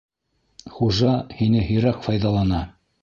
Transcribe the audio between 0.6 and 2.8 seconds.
Хужа һине һирәк файҙалана.